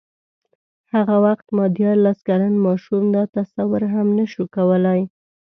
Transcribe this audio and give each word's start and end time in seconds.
هغه 0.93 1.15
وخت 1.25 1.47
ما 1.55 1.65
دیارلس 1.77 2.17
کلن 2.27 2.53
ماشوم 2.65 3.03
دا 3.15 3.23
تصور 3.37 3.81
هم 3.93 4.07
نه 4.17 4.25
شو 4.31 4.43
کولای. 4.55 5.01